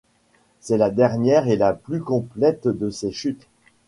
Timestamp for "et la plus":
1.47-2.01